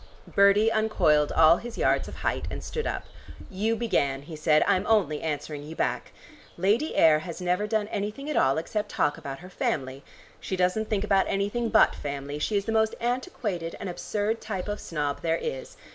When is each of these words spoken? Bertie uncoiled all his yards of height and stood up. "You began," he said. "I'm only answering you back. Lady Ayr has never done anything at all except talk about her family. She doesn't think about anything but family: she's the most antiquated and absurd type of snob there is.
Bertie 0.25 0.71
uncoiled 0.71 1.31
all 1.31 1.57
his 1.57 1.77
yards 1.77 2.07
of 2.07 2.15
height 2.15 2.45
and 2.49 2.63
stood 2.63 2.87
up. 2.87 3.05
"You 3.51 3.75
began," 3.75 4.23
he 4.23 4.35
said. 4.35 4.63
"I'm 4.65 4.87
only 4.87 5.21
answering 5.21 5.61
you 5.61 5.75
back. 5.75 6.11
Lady 6.57 6.95
Ayr 6.95 7.19
has 7.19 7.39
never 7.39 7.67
done 7.67 7.87
anything 7.89 8.27
at 8.27 8.35
all 8.35 8.57
except 8.57 8.89
talk 8.89 9.19
about 9.19 9.37
her 9.41 9.49
family. 9.51 10.03
She 10.39 10.55
doesn't 10.55 10.89
think 10.89 11.03
about 11.03 11.27
anything 11.27 11.69
but 11.69 11.93
family: 11.93 12.39
she's 12.39 12.65
the 12.65 12.71
most 12.71 12.95
antiquated 12.99 13.75
and 13.79 13.87
absurd 13.87 14.41
type 14.41 14.67
of 14.67 14.79
snob 14.79 15.21
there 15.21 15.37
is. 15.37 15.77